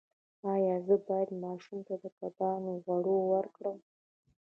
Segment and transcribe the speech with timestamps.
[0.53, 3.77] ایا زه باید ماشوم ته د کبانو غوړي ورکړم؟